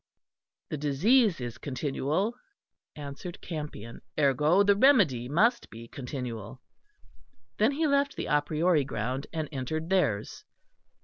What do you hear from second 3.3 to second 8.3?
Campion; "ergo the remedy must be continual." Then he left the